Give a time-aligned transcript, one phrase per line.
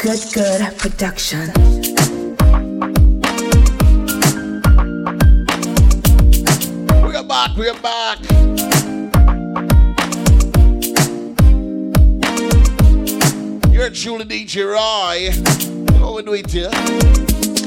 [0.00, 1.50] Good, good production.
[7.02, 8.18] We're back, we're back.
[13.72, 15.32] You're truly DJ Roy.
[15.98, 16.70] You do it here?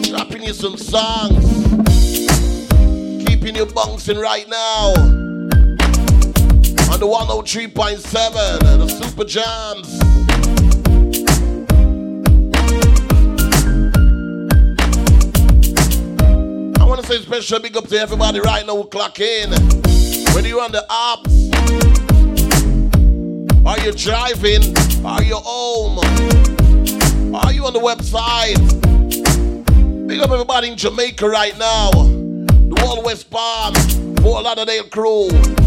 [0.10, 1.44] Dropping you some songs.
[3.26, 4.94] Keeping you bouncing right now.
[6.94, 10.01] On the 103.7, the Super Jams.
[17.12, 19.50] Say special big up to everybody right now who clock in.
[20.34, 21.20] Whether you're on the app,
[23.66, 24.74] are you driving,
[25.06, 26.00] are you home,
[27.36, 28.58] are you on the website?
[30.08, 31.92] Big up everybody in Jamaica right now.
[31.92, 33.74] The whole West Palm,
[34.18, 35.61] Fort Lauderdale crew.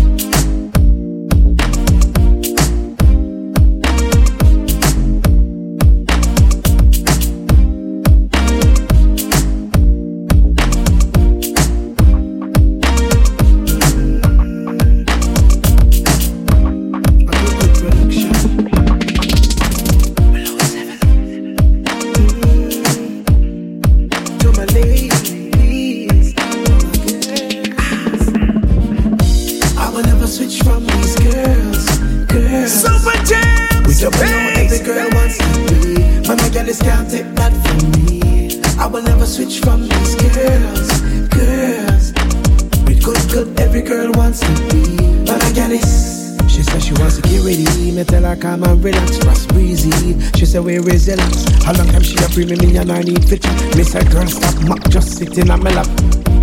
[54.35, 55.87] Stop, mock, just sitting on my lap.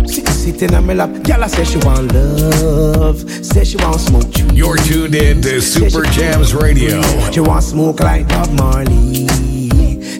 [0.06, 1.10] Sit, sitting on my lap.
[1.22, 3.18] Girl I say she want love.
[3.44, 4.32] Say she want smoke.
[4.32, 4.52] trees.
[4.52, 7.02] You're tuned in to Super Jams Radio.
[7.30, 9.26] She want smoke like Bob Marley.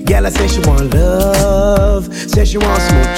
[0.05, 2.15] Girl, I say she want love.
[2.15, 3.17] Say she want smoke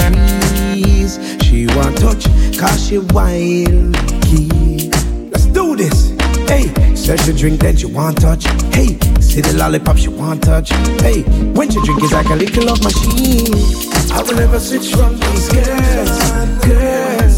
[0.72, 1.18] trees.
[1.42, 2.24] She want touch,
[2.58, 3.94] cause she wild.
[4.24, 4.90] Key.
[5.30, 6.10] Let's do this.
[6.48, 8.44] Hey, say she drink, then she want touch.
[8.74, 8.98] Hey,
[9.34, 10.70] see the lollipop, she want to touch.
[11.02, 11.22] Hey,
[11.58, 13.50] when she drink, it's like a little love machine.
[14.14, 16.30] I will never switch from these girls.
[16.62, 17.36] Girls.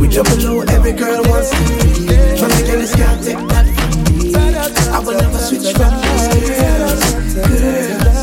[0.00, 2.06] We double low, every girl wants to be.
[2.40, 4.34] But my girl is can't take that from me.
[4.34, 7.02] I will never switch from these girls.
[7.46, 8.18] Girls.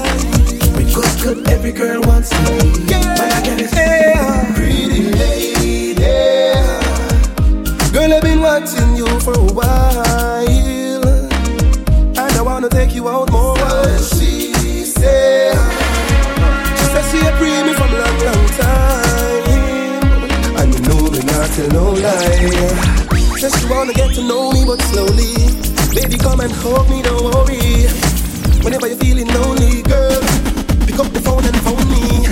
[0.76, 3.51] We good, good, every girl wants to be.
[12.62, 13.58] Wanna take you out more.
[13.98, 14.54] So she
[14.86, 15.58] said,
[16.78, 17.32] she said she a
[17.66, 19.50] me from long, long time.
[20.60, 23.40] And you know me not tell no lie.
[23.40, 25.34] Says she wanna get to know me, but slowly.
[25.96, 27.88] Baby, come and hold me, don't worry.
[28.64, 30.22] Whenever you're feeling lonely, girl,
[30.86, 32.31] pick up the phone and phone me.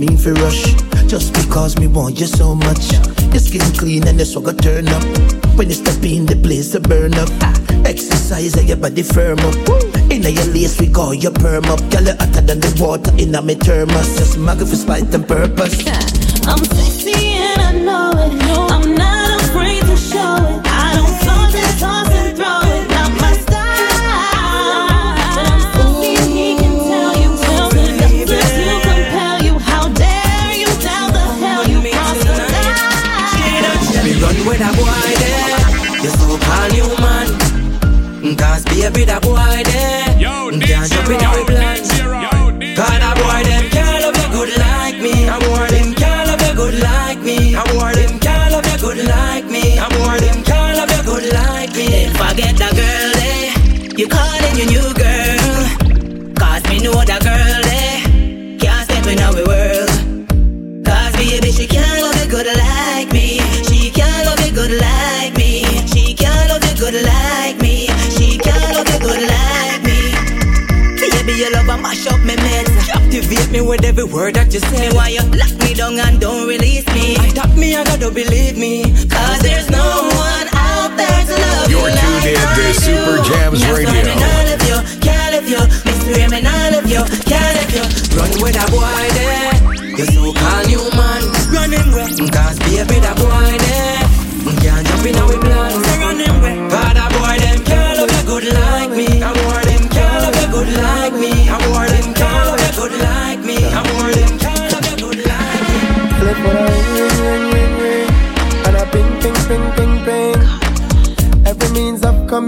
[0.00, 0.74] Mean for rush.
[1.06, 2.92] Just because me want you so much.
[3.32, 5.04] Your skin clean and your swagger turn up.
[5.56, 7.28] When you step in the place to burn up.
[7.84, 9.54] Exercise and your body firm up.
[10.10, 11.80] Inna your lace we call your perm up.
[11.90, 14.16] Girl, you hotter than the water in a me thermos.
[14.18, 15.86] Just muggle for spite and purpose.
[16.48, 18.32] I'm sexy and I know it.
[18.72, 18.99] I'm
[78.30, 79.29] Believe me.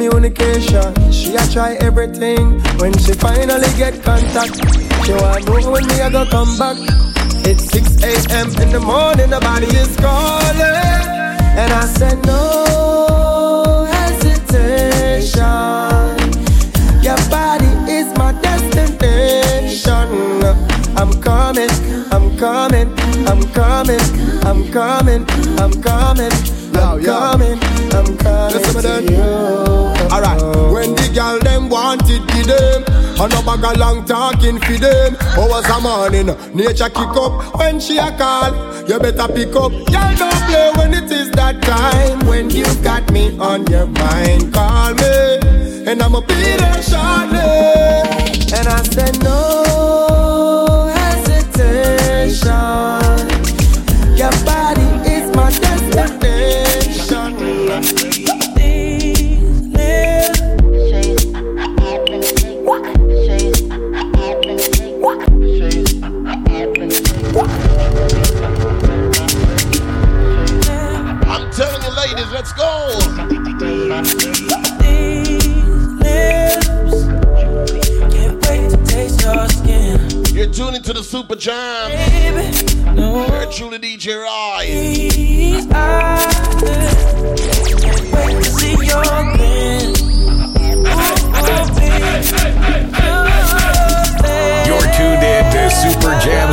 [0.09, 2.61] Communication, she a try everything.
[2.79, 4.57] When she finally get contact,
[5.05, 6.77] she want know when me a go come back.
[7.45, 8.49] It's 6 a.m.
[8.63, 10.61] in the morning, the body is calling,
[11.61, 15.43] and I said no hesitation.
[17.03, 20.09] Your body is my destination.
[20.97, 21.71] I'm coming,
[22.13, 22.89] I'm coming,
[23.29, 24.01] I'm coming, I'm coming,
[24.45, 25.27] I'm coming,
[25.59, 26.33] I'm coming,
[26.75, 27.59] I'm coming
[28.51, 29.09] Listen me to then.
[29.13, 30.13] you.
[30.13, 30.41] Alright,
[30.73, 32.85] when the girl them wanted to them,
[33.21, 35.17] and a bag of long talking for them.
[35.37, 38.53] Oh, Hours a morning, nature kick up when she a call.
[38.89, 39.73] You better pick up.
[39.73, 42.27] Girl don't play when it is that time.
[42.27, 45.39] When you got me on your mind, call me,
[45.87, 47.39] and I'ma be there shortly.
[48.55, 50.32] And I said no
[81.23, 81.91] Super Jam.
[82.99, 84.65] You're truly DJ Rye.
[94.67, 96.52] You're tuned in to Super Jams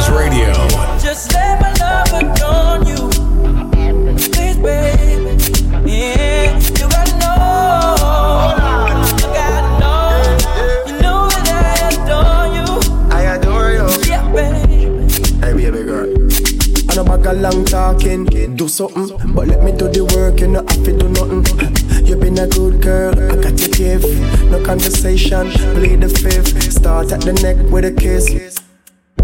[17.93, 20.39] talking, do something, but let me do the work.
[20.39, 22.05] You know have to do nothing.
[22.05, 24.07] You been a good girl, I got your gift.
[24.51, 26.71] No conversation, play the fifth.
[26.71, 28.29] Start at the neck with a kiss.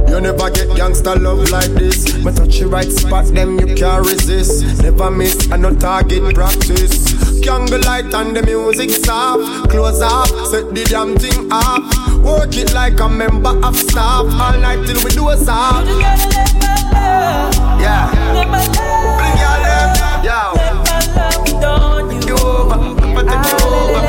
[0.08, 2.12] You never get youngster love like this.
[2.24, 4.82] But touch the right spot, them you can't resist.
[4.82, 7.14] Never miss, I no target practice.
[7.44, 9.70] Candle light and the music soft.
[9.70, 11.84] Close up, set the damn thing up.
[12.24, 14.26] Work it like a member of staff.
[14.26, 16.65] All night till we do a sound.
[16.86, 17.82] You gotta let my love.
[17.82, 18.12] Yeah.
[18.34, 19.18] Let my love.
[19.18, 20.26] Bring your left.
[20.26, 20.54] Yeah.
[20.56, 22.22] Let my love adorn you.
[22.28, 22.78] You over.
[23.04, 24.02] I'ma take you over.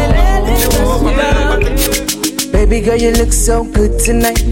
[0.47, 1.11] Take you over.
[1.11, 4.43] I'ma take you Baby girl, you look so good tonight,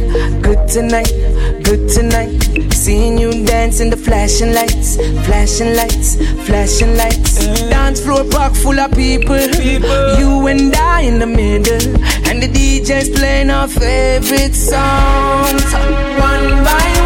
[0.42, 1.10] good tonight,
[1.64, 2.40] good tonight.
[2.72, 4.96] Seeing you dance in the flashing lights,
[5.26, 7.46] flashing lights, flashing lights.
[7.70, 9.40] Dance floor park full of people.
[10.18, 11.82] You and I in the middle,
[12.28, 16.98] and the DJ's playing our favorite songs one by one.
[16.98, 17.03] One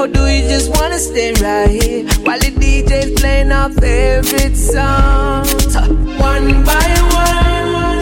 [0.00, 5.74] Or do you just wanna stay right here while the DJ's playing our favorite songs?
[6.16, 8.00] One by one.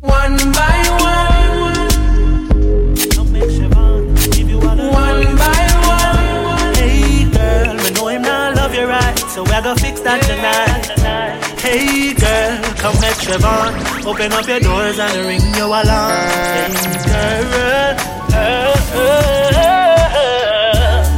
[0.00, 1.84] One by one.
[4.88, 6.74] One by one.
[6.74, 10.94] Hey girl, me know him not love you right, so we gonna fix that tonight.
[11.60, 16.72] Hey girl, come make Trevon Open up your doors and ring your alarm.
[17.04, 17.44] Hey
[18.30, 18.73] girl,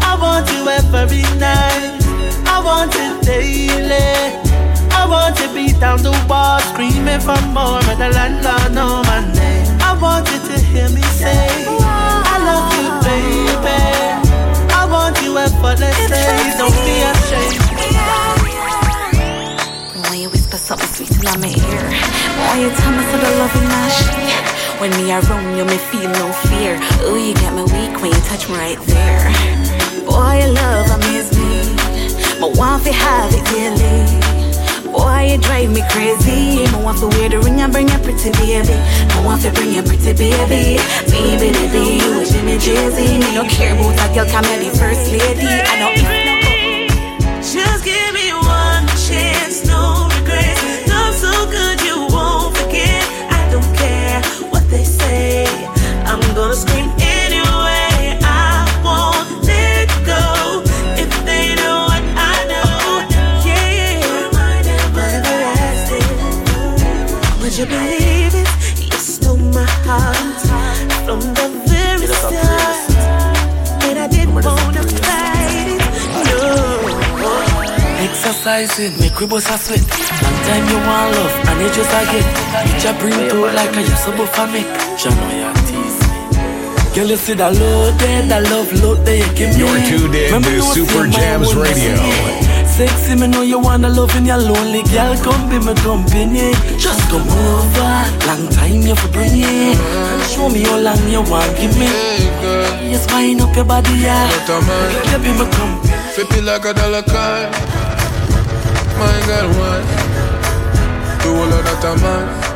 [0.09, 2.01] I want you every night.
[2.47, 4.17] I want it daily.
[4.91, 9.21] I want to beat down the wall, screaming for more, but the landlord know my
[9.35, 9.67] name.
[9.81, 13.81] I want you to hear me say, I love you, baby.
[14.73, 16.57] I want you effortlessly.
[16.59, 17.67] Don't be ashamed
[20.29, 21.87] whisper something sweet in my ear.
[22.39, 23.91] Why you tell me so the love is not
[24.81, 26.79] me around you, me feel no fear.
[27.09, 29.25] Oh, you got me weak when you touch me right there.
[30.05, 31.75] Boy, your love amaze me.
[32.41, 34.93] My want to have it daily.
[34.93, 36.65] Boy, you drive me crazy.
[36.67, 38.73] I want to wear the ring and bring your pretty baby.
[38.73, 40.79] I want to bring your pretty baby.
[41.09, 43.19] Baby, baby, you with Jimmy Jay-Z.
[43.19, 44.45] Me no care about a girl, come
[44.77, 45.47] first lady.
[45.47, 46.16] I know
[78.57, 79.85] Exercising, make we bust a sweat.
[80.25, 82.25] Long time you want love, and it just a get.
[82.65, 84.65] Bitch, I bring to like I used to buffer me.
[84.97, 86.97] Jah know you tease me.
[86.97, 89.61] Girl, you see that load there, that love load there, you give me.
[89.61, 92.01] You're tuned in to Super Jams Radio.
[92.65, 95.13] Sexy, me know you wanna love in your lonely girl.
[95.21, 96.57] Come be my company.
[96.81, 97.93] Just come over.
[98.25, 99.77] Long time you for bring it.
[99.77, 101.93] And show me how long you want give me.
[102.89, 104.33] You spine up your body, yeah.
[104.49, 104.49] What.
[104.49, 105.93] Girl, you be my company.
[106.17, 107.96] Flip like a dollar coin.
[108.99, 109.81] My girl, why?
[111.23, 112.47] Do all of that a man.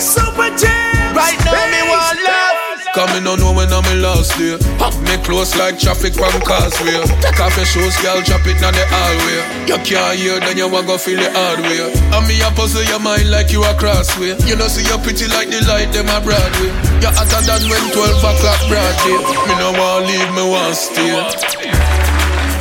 [0.00, 1.14] Super Jam.
[1.14, 2.66] Right now, me want love.
[2.96, 4.56] Come me no know when I'm in last day.
[4.80, 7.04] Hop me close like traffic from causeway.
[7.20, 9.44] Take off your shoes, girl, drop it on the hallway.
[9.68, 11.92] You can't hear, then you want go feel the hard way.
[11.92, 14.34] And me a puzzle your mind like you a crossway.
[14.48, 16.72] You know see you pretty like the light them a Broadway.
[16.98, 19.18] You hotter than when 12 o'clock broad day.
[19.46, 21.14] Me no want leave, me want stay.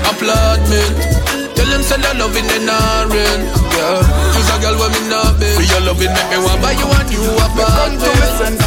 [0.05, 1.24] Applaudment.
[1.55, 3.41] Tell them say that loving in a rain.
[3.75, 4.03] Yeah,
[4.35, 5.47] you's a girl when me not be.
[5.55, 8.03] For your loving make me want buy you a new apartment.
[8.03, 8.59] Apartment,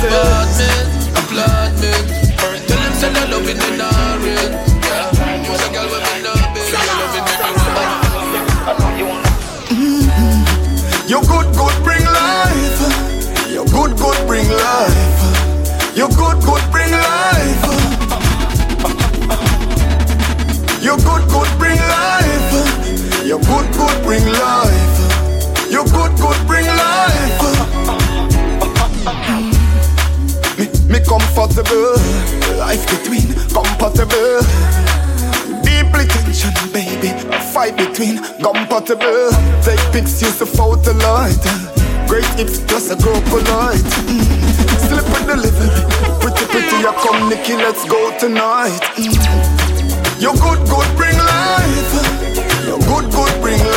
[1.14, 2.04] applaudment.
[2.68, 3.90] Tell them say that loving in a
[4.24, 4.50] rain.
[4.88, 5.12] Yeah,
[5.44, 6.60] you's a girl when me not be.
[6.64, 7.86] For your loving make me want buy.
[11.08, 12.80] You good, good, bring life.
[13.48, 15.22] You good, good, bring life.
[15.96, 17.64] You good, good, bring life.
[20.84, 22.47] You good, good, bring life.
[23.28, 25.70] You good, good, bring life.
[25.70, 27.42] You good, good, bring life.
[30.56, 31.92] Me, me comfortable.
[32.56, 34.40] Life between compatible.
[35.60, 37.08] Deeply tension, baby.
[37.28, 39.28] A fight between compatible.
[39.60, 41.36] Take pics, use the photo light.
[42.08, 43.84] Great hips plus a girl polite.
[44.08, 44.88] Mm.
[44.88, 45.68] Slip in delivery.
[46.20, 48.80] Pretty, pretty, you come, Nikki, let's go tonight.
[48.96, 50.18] Mm.
[50.18, 52.27] You good, good, bring life.
[52.98, 53.67] Good, good, bring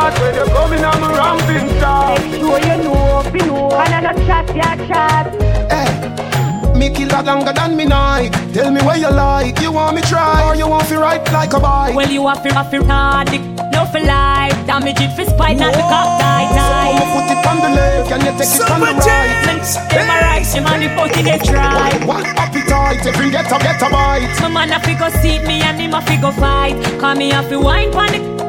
[0.00, 2.18] like sun hot when you coming on a ramping star.
[2.18, 3.70] Make sure you know, be know.
[3.70, 5.26] And I chat, yeah, chat.
[5.70, 8.32] Eh, me kill a longer than me night.
[8.54, 9.60] Tell me where you like.
[9.60, 11.94] You want me try or you want me right like a bike?
[11.94, 13.42] Well, you have to have to hard dick,
[13.72, 14.56] no for life.
[14.66, 18.20] Damage it for spite, not the cock tight I'ma put it on the left, can
[18.20, 19.60] you take it on the right?
[19.90, 22.06] Them a right, them a the put in the try.
[22.06, 24.40] One appetite, if you get a get a bite.
[24.40, 26.76] My man a fi go seat me and him a fi go fight.
[26.98, 28.40] Call me a fi wine pon it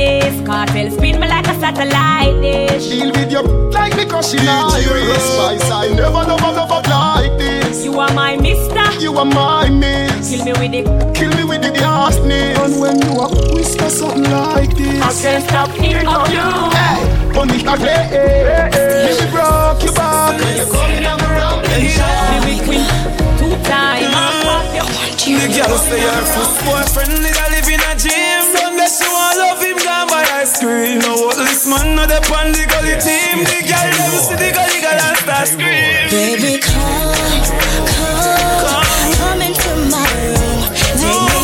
[0.00, 0.46] like this.
[0.46, 2.88] Cartel spin me like a satellite dish.
[2.88, 5.70] Deal with you like me cause she Irish spice.
[5.70, 7.84] I never love a love up like this.
[7.84, 9.00] You are my mister.
[9.00, 10.30] You are my miss.
[10.30, 11.14] Kill me with it.
[11.14, 12.16] Kill me with the gas.
[12.16, 16.40] And when you a whisper something like this, I can't stop hearing of you.
[16.40, 19.04] Hey, punish that hey, hey, hey.
[19.04, 20.40] Let me broke your back.
[20.56, 21.88] You're coming around and
[23.38, 24.30] Two times.
[25.30, 28.42] The girl say her first boyfriend is a live in a gym.
[28.50, 29.49] Sunday she want
[30.50, 30.98] love him gone by ice cream.
[31.00, 33.44] No what this man no dey on the gully team.
[33.44, 36.10] The girl never see the gully girl and start scream.
[36.10, 37.14] Baby, come,
[37.86, 40.60] come, come into my room.
[40.98, 41.42] Take me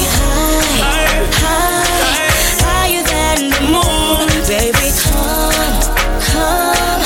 [0.83, 2.31] high, high,
[2.63, 4.27] higher than the moon.
[4.47, 5.79] Baby, come,
[6.21, 7.03] come,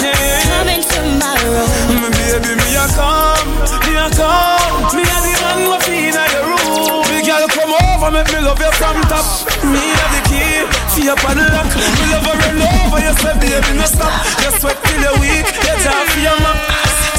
[0.49, 1.69] come into my room.
[2.01, 3.49] Me baby, me a come,
[3.87, 4.97] me a come.
[4.97, 7.05] Me a the man who feed in your room.
[7.09, 9.27] The girl come over, make me love you from top.
[9.65, 10.21] Me a the
[11.01, 11.67] key, for your padlock.
[11.73, 14.13] Me love her run over, you say baby no stop.
[14.45, 16.57] You sweat till you're weak, you talk for your mom.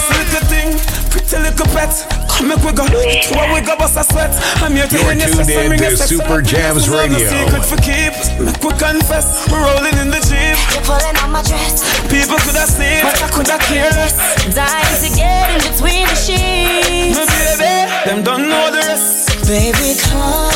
[0.05, 0.69] Sweet thing,
[1.09, 1.93] pretty little pet.
[2.29, 4.31] Come make we go, what we go bust a sweat.
[4.61, 6.41] I'm here to You're win your tuned sex, in bring to your sex Super.
[6.41, 7.29] Jams This is all the Radio.
[7.29, 8.13] secret for keep.
[8.39, 10.57] Make we confess, we're rolling in the jeep.
[10.73, 11.83] You're pulling on my dress.
[12.07, 14.15] People could have seen, but I could have cared less.
[14.55, 17.17] Dying to get in between the sheets.
[17.17, 17.73] My baby,
[18.05, 19.29] them don't know the rest.
[19.45, 20.53] Baby, come,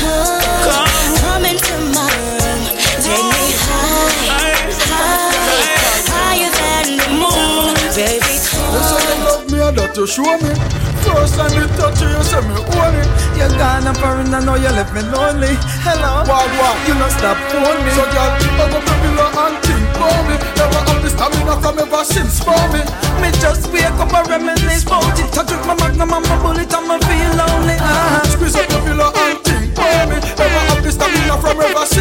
[0.00, 0.87] come, come
[9.98, 10.54] you show me.
[11.02, 13.08] First time you touch you, you say me own it.
[13.34, 15.58] You're gone and foreign, I know you left me lonely.
[15.82, 17.90] Hello, Wah wah, you not stop phone me.
[17.98, 18.30] So girl,
[18.62, 20.36] up your pillow and think for me.
[20.54, 22.82] Never have the stamina from ever since for me.
[23.18, 25.26] Me just wake up and reminisce about it.
[25.34, 27.76] Touch with my magnum and my bullet and me feel lonely.
[27.82, 28.22] Ah.
[28.30, 30.22] Squeeze up your pillow and think for me.
[30.38, 31.97] Never have the stamina from ever since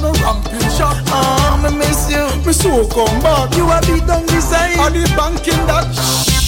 [0.00, 0.96] so a no ramping shot.
[1.08, 2.24] Oh, ah, me miss you.
[2.44, 3.54] Me so come back.
[3.56, 4.76] You have beat down this side.
[4.76, 5.88] And the banking that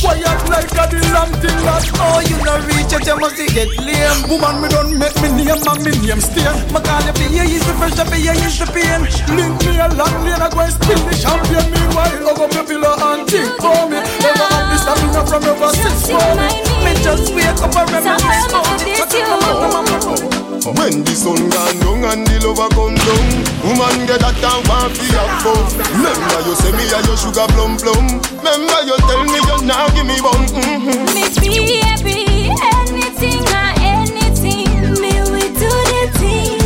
[0.00, 1.84] quiet like a the lamb thing that.
[1.98, 4.20] Oh, you not reach it, you must get lame.
[4.28, 6.54] Woman, me don't make me name and me name stain.
[6.72, 9.02] My God, you you is the fresh, feel you is the pain.
[9.34, 11.68] Link me a long lane, I go and spill the champagne.
[11.72, 13.98] Meanwhile, up your pillow and think for me.
[13.98, 14.22] Ah.
[14.22, 16.48] Never have the stamina from ever since for me.
[16.84, 18.96] Me just wake up and reminisce about it.
[18.98, 20.94] Touch with my magnum and my bullet.
[20.94, 23.26] When the sun gone down and the lover come down
[23.64, 27.46] Woman get that down want fi have fun Remember you say me a your sugar
[27.52, 31.08] plum plum Remember you tell me you now give me bun mm-hmm.
[31.14, 34.68] Me baby, anything or anything.
[35.00, 36.57] Me we do the things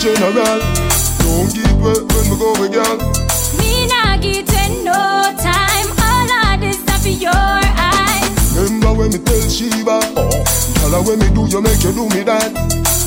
[0.00, 0.58] general
[1.20, 2.96] Don't give way when we go girl
[3.60, 5.88] Me nah give you no time.
[6.00, 8.56] All of this stuff in your eyes.
[8.56, 10.44] Remember when me tell Shiva oh.
[10.80, 12.50] Tell her when me do you make you do me that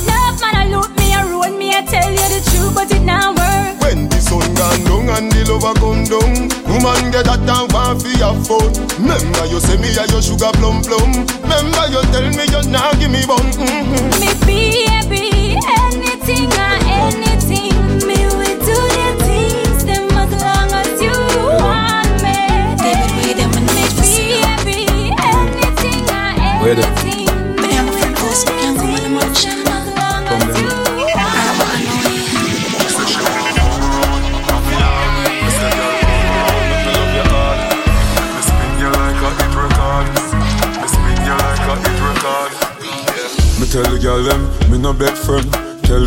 [0.06, 1.72] Love man, I look me a road me.
[1.74, 3.82] I tell you the truth, but it not work.
[3.82, 8.02] When the sun gone down and the lover come down Woman get that down want
[8.02, 12.26] fi have fun Remember you say me a your sugar plum plum Remember you tell
[12.32, 14.10] me you now give me bun mm-hmm.
[14.18, 17.76] Me baby, anything or anything.
[18.08, 21.14] Me we do the things them as long as you
[21.62, 22.34] want me.
[22.82, 23.36] Me
[24.34, 27.13] baby, anything or Where the-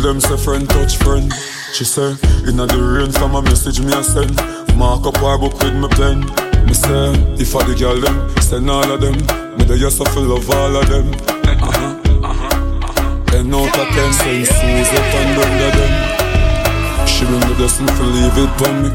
[0.07, 1.33] them say friend touch friend.
[1.73, 2.15] She say,
[2.47, 4.31] inna the rain from a message me a send.
[4.79, 6.23] Mark up her book with me pen.
[6.63, 9.19] Me say, if I the girl them, send all of them.
[9.59, 11.11] Me the have to love all of them.
[11.43, 13.35] Uh-huh, uh-huh.
[13.35, 15.93] And out of ten, send Suzette and Brenda them.
[17.03, 18.89] She bring the blessing for leave it for me.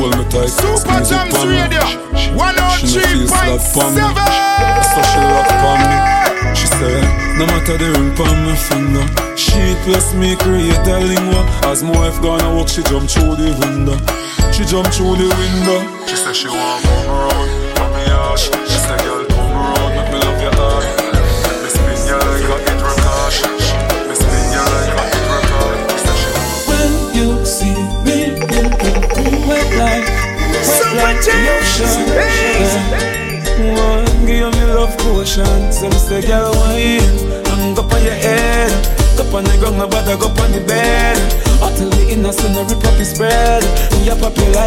[0.00, 1.44] Hold me tight, Super Jams.
[1.44, 1.84] Radio,
[2.80, 4.00] She no feel slap for me.
[4.00, 4.80] 103.7.
[4.80, 6.21] So she rock for me.
[6.82, 7.00] Say,
[7.38, 9.06] no matter the ring on my finger.
[9.36, 11.46] She plus me create a lingua.
[11.70, 13.94] As my wife gonna walk, she jump through the window.
[14.50, 15.78] She jump through the window.
[16.08, 17.61] She say she want come around,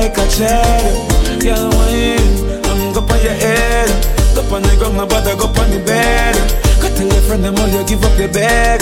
[0.05, 1.41] like a cherry.
[1.41, 3.89] Girl, wine, hang up on your head.
[4.37, 6.35] Up on the ground, but I go on the bed.
[6.77, 8.81] Go tell your friend them how you give up your bed.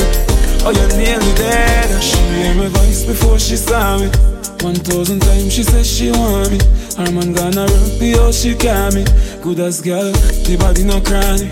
[0.65, 1.87] Oh, you're nearly dead.
[2.03, 4.07] She hear my voice before she saw me.
[4.67, 6.59] One thousand times she said she want me.
[6.97, 9.05] Her man gonna rub me, oh she got me.
[9.41, 10.11] Good as girl,
[10.43, 11.47] the body no cranny.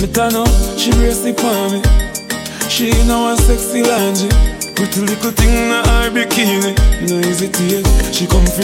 [0.00, 1.80] Me turn up, she brace it for me.
[2.68, 4.28] She know one sexy laundry.
[4.76, 6.76] Pretty little thing in her bikini.
[7.08, 7.62] Know easy to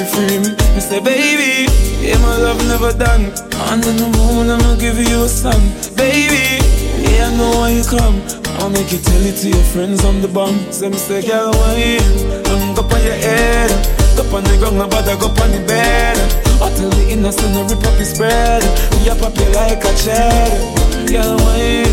[0.05, 0.11] you.
[0.13, 0.51] Free me.
[0.75, 3.33] Me say baby, yeah my love never done.
[3.71, 5.61] Under the moon I'ma give you a son,
[5.97, 6.61] baby.
[7.01, 8.21] Yeah I know why you come.
[8.61, 10.57] I'll make you tell it to your friends on the bum.
[10.71, 11.99] Say me say girl why
[12.47, 13.71] I'm up on your head.
[14.17, 16.17] Go on the ground, but I go on the bed.
[16.63, 18.63] I tell the innocent, no rip up his spread.
[19.03, 20.55] We up up you like a cheddar.
[21.11, 21.85] Girl, why?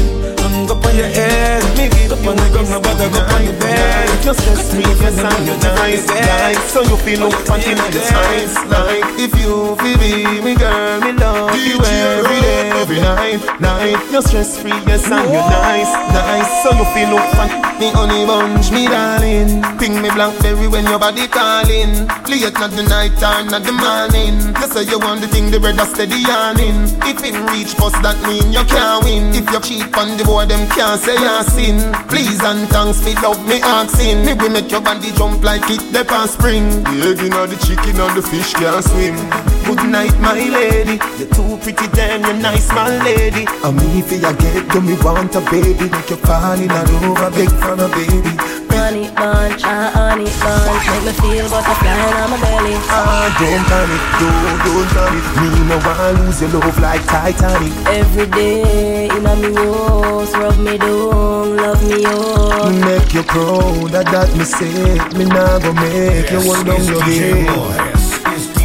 [0.43, 2.00] I'm up on your head.
[2.21, 4.01] Me on the ground, I go on the bed.
[4.23, 8.05] You're stress free, yes, and you're nice, like So you feel no fat in your
[8.21, 13.41] eyes Like if you feel me, me girl, me love you every day, every night,
[13.59, 13.97] night.
[14.11, 16.49] You're stress free, yes, and you're nice, nice.
[16.61, 19.65] So you feel no fat, me honey bunch, me darling.
[19.81, 22.05] Ping me blackberry when your body calling.
[22.21, 24.37] Play it not the night time, not the morning.
[24.61, 26.85] You say you want the thing, the bread steady yawning.
[27.09, 29.33] If it reach post, that mean you can't win.
[29.33, 31.81] If you cheat on the boy, them can't say you sin
[32.11, 34.25] Please and thanks, me love me asking.
[34.25, 36.67] Me will make your body jump like it the on spring.
[36.83, 39.15] The egg in the chicken and the fish can't swim.
[39.63, 40.99] Good night, my lady.
[41.17, 43.47] You're too pretty, damn, you're nice, my lady.
[43.63, 45.87] I'm me for you get to me want a baby.
[45.89, 48.60] Make you fall in love, a big for a baby
[48.91, 54.03] Honey bunch, ah honey bunch Make me feel butterfly on my belly Ah, don't panic,
[54.19, 57.71] don't, don't panic Me no want lose your love like Titanic.
[57.87, 62.67] Every day, in a me house Rub me down, love me up.
[62.83, 67.01] Make you proud, that that me say Me nah go make you hold down your
[67.01, 67.90] head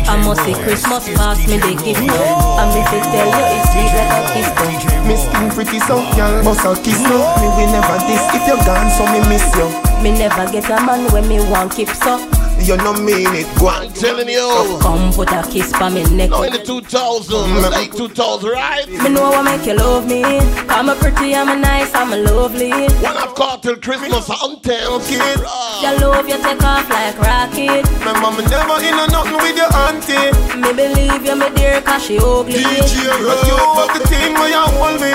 [0.08, 3.66] I must say Christmas past me they gift now And me fi tell you it's
[3.74, 7.48] sweet like a kiss now Me skin pretty so y'all must a kiss no Me
[7.58, 9.66] will never this if you're gone so me miss you.
[10.02, 13.68] Me never get a man when me want keep so You no mean it, go
[13.68, 13.86] on.
[13.86, 14.78] I'm telling you.
[14.80, 16.30] Come put a kiss on me neck.
[16.30, 18.88] Now in the 2000s, like 2000, right?
[18.88, 20.24] Me know what make you love me.
[20.68, 22.70] I'm a pretty, I'm a nice, I'm a lovely.
[22.70, 25.38] One I've caught till Christmas anthem, kid.
[25.82, 27.84] Your love you take off like rocket.
[28.04, 30.32] My mama never in a nothing with your auntie.
[30.58, 32.54] Me believe you, me dear, cause she ugly.
[32.64, 35.12] DJ But you fuck the team where you hold me.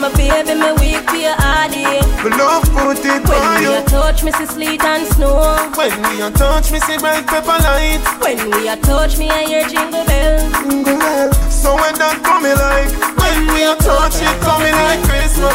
[0.00, 1.84] My baby, me weak for your hardy
[2.24, 3.76] Me love put it When on we you.
[3.76, 5.36] a touch, me see sleet and snow.
[5.76, 6.30] When we a
[6.70, 8.00] touch me see bright pepper light.
[8.20, 11.32] When we a touch, me I hear jingle bells Jingle bell.
[11.50, 15.50] So when that coming like When we a touch it coming like Christmas.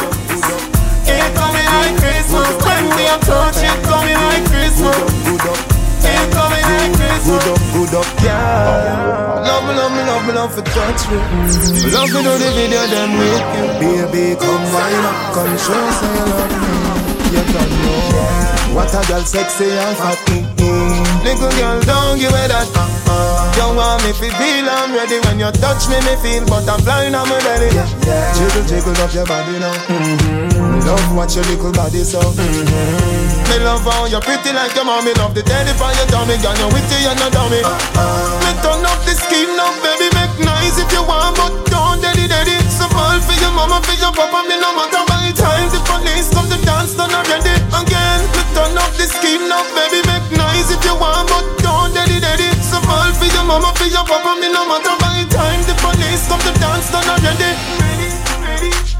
[1.08, 2.52] It coming like Christmas.
[2.60, 5.00] When we a touch it coming like Christmas.
[6.04, 7.24] It coming like Christmas.
[7.26, 11.16] Good up, good up, yeah Love me, love me, love me, love for touch me.
[11.96, 14.12] Love me do the video then with you.
[14.12, 16.76] Baby, come wind up, come show say you love me.
[17.32, 18.06] You don't know.
[18.76, 18.85] What a
[19.16, 21.24] girl sexy and fat mm-hmm.
[21.24, 22.68] Little girl, don't give me that.
[23.56, 27.16] You want me to feel I'm ready When you touch me, me feel butterfly in
[27.16, 28.36] my belly yeah, yeah.
[28.36, 30.84] Jiggle, jiggle up your body now mm-hmm.
[30.84, 33.48] Love watch your little body so mm-hmm.
[33.48, 36.52] Me love how you're pretty like your mommy Love the daddy for your tummy Girl,
[36.60, 38.44] you're witty, you're not dummy uh-uh.
[38.44, 42.28] Me turn up the scheme now, baby Make nice if you want But don't daddy,
[42.28, 46.48] daddy So for your mama, for your papa Me no matter time The police come
[46.48, 50.82] to dance, done already Again, me turn up the scheme now, baby Make nice if
[50.82, 52.48] you want But don't daddy, daddy.
[52.64, 56.24] So fall for your mama, for your papa Me no matter by time The police
[56.26, 57.52] come to dance, done already.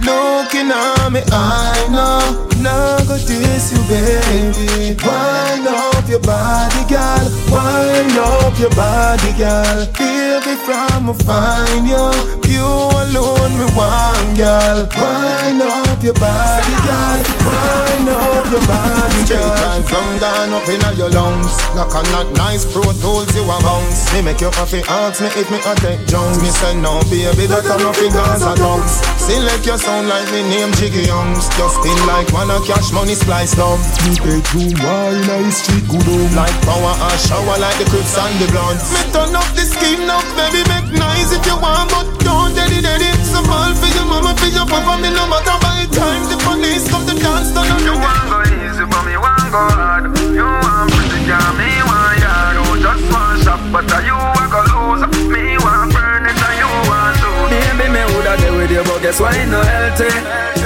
[0.07, 4.95] Looking at me, I know Now go diss you, baby.
[5.03, 9.87] Wind up your body, girl Wind up your body, girl.
[9.99, 12.07] Baby, from a find you
[12.47, 14.87] You alone, me want, girl.
[14.95, 17.21] Wind up your body, girl.
[17.47, 19.57] Wind up your body, girl.
[19.57, 21.53] Straight from down up in your lungs.
[21.75, 24.07] Knock on that nice pro tools you a bounce.
[24.13, 27.45] Me make you happy, ask me if me a take Jones Me say no, baby,
[27.45, 31.49] that I'm nothing Gaza dogs Select your sound like me name Jiggy Youngs.
[31.61, 33.77] Just spin like one a cash money splice down
[34.09, 38.35] Me bedroom wine, I street good home Like power and shower like the Crips and
[38.41, 38.89] the Bloods.
[38.89, 43.09] Me turn up the scheme now, baby, make nice if you want But don't daddy
[43.09, 46.37] daddy So fall for your mama, for your papa Me no matter by time the
[46.45, 50.05] police come to dance down on You want go easy, but me want go hard
[50.35, 54.45] You want pretty girl, me want yard Oh, just one shot, but uh, you a
[54.53, 58.71] go lose Me want burn it and you want to Baby, me woulda there with
[58.71, 60.11] you, but guess why no healthy?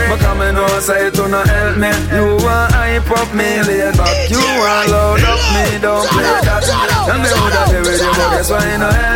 [0.09, 1.93] But come and know say to no help me.
[2.11, 4.31] You want hype up me, lay back.
[4.31, 6.65] You want load up me, don't play that.
[7.13, 9.10] And me woulda there with you, but guess why no healthy?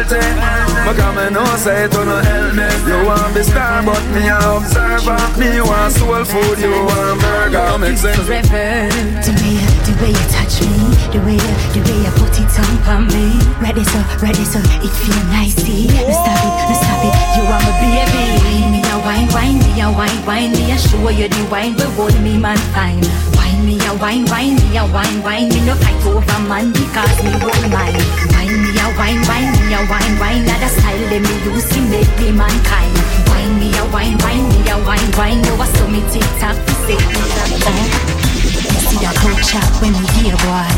[0.95, 4.39] Because me know say it no help me You want be star but me a
[4.39, 8.23] observer Me want soul food, you want burger Make sense?
[8.23, 8.87] Forever.
[9.27, 12.55] The way, the way you touch me, the way, you, the way you put it
[12.61, 13.35] on for me.
[13.59, 15.89] Ready so, ready so, it feel nicey.
[15.89, 16.13] No eh?
[16.13, 17.15] stop it, no stop it.
[17.35, 18.71] You are my baby.
[18.71, 21.75] Me a wine, wine me a wine, wine me a show you the wine.
[21.75, 23.34] We hold me man fine.
[23.65, 27.33] Me a wine, wine me a wine, wine me no fight over man because me
[27.41, 27.97] hold mine.
[28.37, 30.45] Wine me a wine, wine me a wine, wine.
[30.45, 32.93] That a style that me use to make me mankind.
[33.25, 35.41] Wine me a wine, wine me a wine, wine.
[35.41, 37.89] You a so me TikTok to say me that.
[38.85, 40.69] See that talk chat when me hear boy.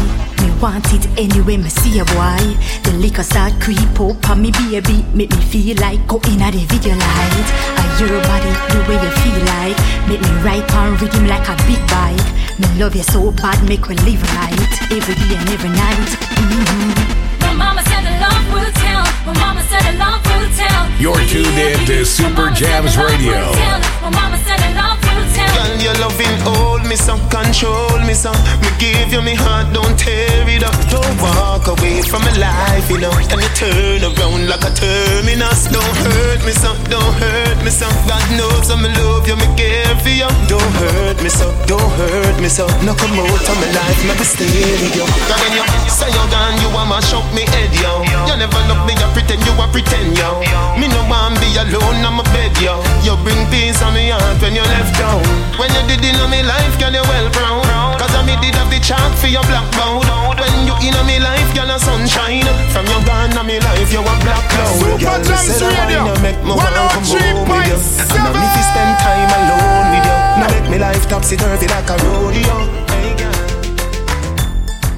[0.47, 2.39] Me want it anyway, me see a boy.
[2.87, 6.55] The liquor start creep up on me baby, make me feel like go in at
[6.55, 7.49] the video light.
[7.83, 11.57] I your body the way you feel like, make me ride on rhythm like a
[11.67, 12.26] big bike.
[12.59, 16.09] Me love you so bad, make we live right every day and every night.
[16.41, 17.45] Mm-hmm.
[17.45, 19.05] My mama said the love will tell.
[19.27, 20.89] My mama said the love will tell.
[20.99, 23.53] You're tuned in to Super Jams Radio.
[24.01, 25.06] My mama said the love will tell.
[25.35, 28.37] Girl, your loving hold me some, control me some.
[28.63, 30.77] Me give you me heart, don't tear it up.
[30.89, 33.11] Don't walk away from my life, you know.
[33.11, 35.67] And you turn around like a terminus.
[35.69, 37.93] Don't hurt me some, don't hurt me some.
[38.07, 40.31] God knows I'm love you, me care for you.
[40.47, 42.67] Don't hurt me so, don't hurt me so.
[42.87, 45.07] No come out of my life, never stay with you.
[45.27, 48.03] God, when you say you're gone, you to shock me head, yo.
[48.31, 50.41] You never love me, you pretend you a pretend, yo.
[50.79, 52.81] Me no want be alone, I'm a bed, yo.
[53.05, 55.59] You bring peace on me heart when you left down.
[55.59, 57.99] When you did in me life, girl, you well proud.
[58.01, 60.05] Cause I me did have the chalk for your black cloud.
[60.37, 62.47] When you in me life, girl, a sunshine.
[62.73, 64.77] From your gone my life, you a black cloud.
[64.77, 66.05] Super Jams I Radio.
[66.05, 67.79] wanna make me want come oh home with you.
[68.13, 70.17] And I'm if you spend time alone with you.
[70.41, 72.57] Now make me life topsy-turvy like a rodeo.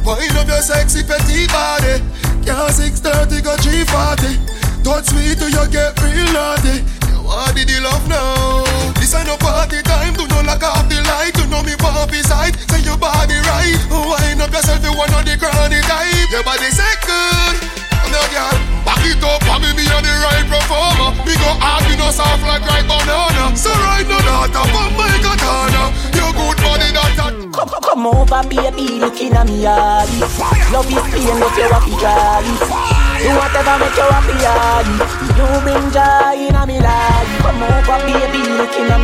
[0.04, 2.00] Wind up your sexy petite body.
[2.42, 4.59] Can't 630 go 340.
[4.83, 6.81] Touch sweet till you get real naughty.
[7.28, 8.64] Want the love now.
[8.96, 10.16] This ain't no party time.
[10.16, 11.36] Do not lock off the light.
[11.36, 12.56] You know me want beside.
[12.72, 13.76] Say your body right.
[13.92, 14.80] Wind up yourself.
[14.80, 16.32] You want on the granny type.
[16.32, 17.56] Your body say good.
[18.08, 18.56] Now, girl,
[18.88, 21.12] back it up, and me on the right performer.
[21.28, 23.52] Me go hard, me no soft like right banana.
[23.52, 25.92] So right now, daughter, pump my katana.
[26.16, 27.12] Your good body, that
[27.52, 30.08] Come, come, come over, baby, looking at me eye.
[30.72, 32.97] Love is pain, but you happy dry.
[33.18, 34.87] Do whatever make you happy eye.
[35.37, 37.31] You bring joy in a me life.
[37.42, 39.00] Come over, baby, looking at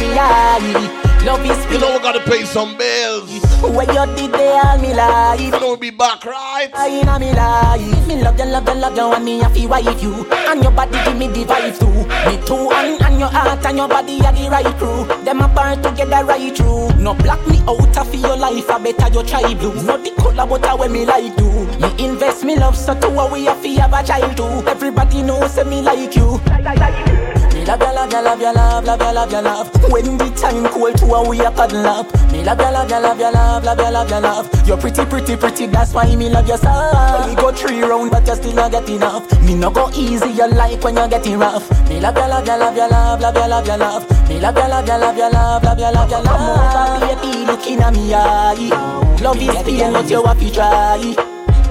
[0.62, 1.03] me.
[1.24, 3.30] Love is You know we gotta pay some bills.
[3.62, 5.40] When you did they all me life.
[5.40, 6.68] You know we be back right.
[6.86, 8.06] In a me life.
[8.06, 10.26] Me love you, love you, love you, and me happy wife you.
[10.30, 12.04] And your body give me the vibe too.
[12.28, 15.06] Me too, and, and your heart and your body are the right crew.
[15.24, 16.90] Them apart together right through.
[17.00, 19.82] No black me out of your life, I better you try blue.
[19.82, 21.50] Not the color, but I when me like do.
[21.78, 24.68] Me invest me love, so to a we a to have a child too.
[24.68, 26.26] Everybody knows say me like you.
[26.26, 29.90] Love you, love you, love you, love, love you, love you, love.
[29.90, 32.06] When the time cold to a we a cuddle up.
[32.32, 34.66] Me love you, love you, love you, love, love you, love you, love.
[34.66, 35.66] You're pretty, pretty, pretty.
[35.66, 37.24] That's why me love you so.
[37.26, 39.24] We go three round, but you still not get enough.
[39.42, 41.68] Me no go easy, you like when you're getting rough.
[41.88, 44.28] Me love you, love you, love you, love, love you, love you, love.
[44.28, 46.24] Me love you, love you, love you, love, love you, love you, love.
[46.24, 49.18] Come over, baby, looking at me eye.
[49.22, 51.14] Love is pain, but you have to try.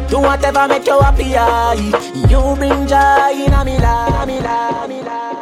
[0.10, 1.34] Do whatever make you happy.
[2.30, 5.33] You bring joy in a me life, me life, me life.